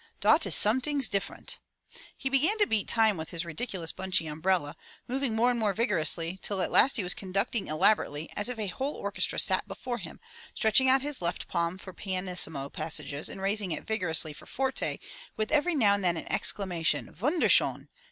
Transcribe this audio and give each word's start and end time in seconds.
Dot 0.19 0.47
is 0.47 0.55
some 0.55 0.79
dings 0.79 1.07
different!" 1.07 1.59
He 2.17 2.27
began 2.27 2.57
to 2.57 2.65
beat 2.65 2.87
time 2.87 3.17
with 3.17 3.29
his 3.29 3.45
ridiculous 3.45 3.91
197 3.95 4.35
MY 4.35 4.41
BOOK 4.41 4.41
HOUSE 4.41 4.41
bunchy 4.41 4.65
umbrella, 4.65 4.75
moving 5.07 5.35
more 5.35 5.51
and 5.51 5.59
more 5.59 5.75
vigorously 5.75 6.39
till 6.41 6.59
at 6.63 6.71
last 6.71 6.97
he 6.97 7.03
was 7.03 7.13
conducting 7.13 7.67
elaborately 7.67 8.27
as 8.35 8.49
if 8.49 8.57
a 8.57 8.65
whole 8.65 8.95
orchestra 8.95 9.37
sat 9.37 9.67
before 9.67 9.99
him, 9.99 10.19
stretching 10.55 10.89
out 10.89 11.03
his 11.03 11.21
left 11.21 11.47
palm 11.47 11.77
for 11.77 11.93
pianissimo 11.93 12.67
passages 12.69 13.29
and 13.29 13.43
raising 13.43 13.71
it 13.71 13.85
vigorously 13.85 14.33
for 14.33 14.47
forte 14.47 14.97
with 15.37 15.51
every 15.51 15.75
now 15.75 15.93
and 15.93 16.03
then 16.03 16.17
an 16.17 16.25
exclama 16.35 16.83
tion. 16.83 17.13
*'Wunderschdn! 17.13 17.87